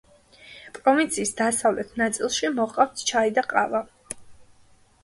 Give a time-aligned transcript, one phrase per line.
[0.77, 3.85] პროვინციის დასავლეთ ნაწილში მოჰყავთ ჩაი და ყავა.